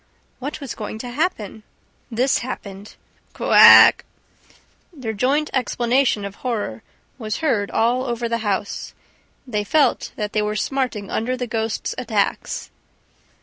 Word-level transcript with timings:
What 0.39 0.59
was 0.59 0.73
going 0.73 0.97
to 0.97 1.11
happen? 1.11 1.61
This 2.09 2.39
happened. 2.39 2.95
"Co 3.33 3.51
ack!" 3.51 4.03
Their 4.91 5.13
joint 5.13 5.51
exclamation 5.53 6.25
of 6.25 6.37
horror 6.41 6.81
was 7.19 7.37
heard 7.37 7.69
all 7.69 8.05
over 8.05 8.27
the 8.27 8.39
house. 8.39 8.95
THEY 9.45 9.63
FELT 9.63 10.13
THAT 10.15 10.33
THEY 10.33 10.41
WERE 10.41 10.55
SMARTING 10.55 11.11
UNDER 11.11 11.37
THE 11.37 11.45
GHOST'S 11.45 11.93
ATTACKS. 11.99 12.71